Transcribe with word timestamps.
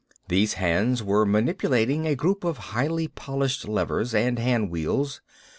These 0.29 0.53
hands 0.53 1.03
were 1.03 1.27
manipulating 1.27 2.07
a 2.07 2.15
group 2.15 2.43
of 2.43 2.57
highly 2.73 3.07
polished 3.07 3.67
levers 3.67 4.15
and 4.15 4.39
hand 4.39 4.71
wheels. 4.71 5.21